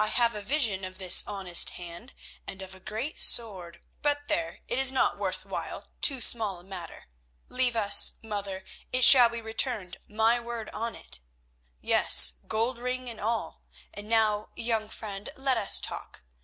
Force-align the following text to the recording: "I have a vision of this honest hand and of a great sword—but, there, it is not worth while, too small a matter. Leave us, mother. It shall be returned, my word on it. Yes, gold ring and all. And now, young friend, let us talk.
"I 0.00 0.08
have 0.08 0.34
a 0.34 0.42
vision 0.42 0.84
of 0.84 0.98
this 0.98 1.22
honest 1.28 1.70
hand 1.78 2.12
and 2.44 2.60
of 2.60 2.74
a 2.74 2.80
great 2.80 3.20
sword—but, 3.20 4.26
there, 4.26 4.62
it 4.66 4.80
is 4.80 4.90
not 4.90 5.16
worth 5.16 5.46
while, 5.46 5.92
too 6.00 6.20
small 6.20 6.58
a 6.58 6.64
matter. 6.64 7.04
Leave 7.48 7.76
us, 7.76 8.14
mother. 8.20 8.64
It 8.90 9.04
shall 9.04 9.28
be 9.28 9.40
returned, 9.40 9.98
my 10.08 10.40
word 10.40 10.70
on 10.70 10.96
it. 10.96 11.20
Yes, 11.80 12.40
gold 12.48 12.80
ring 12.80 13.08
and 13.08 13.20
all. 13.20 13.62
And 13.94 14.08
now, 14.08 14.48
young 14.56 14.88
friend, 14.88 15.30
let 15.36 15.56
us 15.56 15.78
talk. 15.78 16.24